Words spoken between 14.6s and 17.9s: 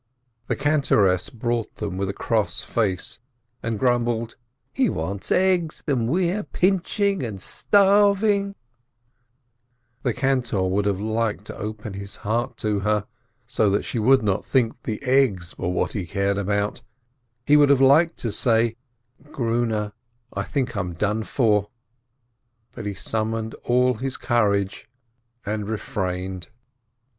the eggs were what he cared about; he would have